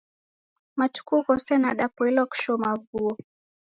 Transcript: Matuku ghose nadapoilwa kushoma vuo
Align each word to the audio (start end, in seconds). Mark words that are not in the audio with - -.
Matuku 0.79 1.13
ghose 1.25 1.53
nadapoilwa 1.57 2.23
kushoma 2.31 2.69
vuo 2.87 3.13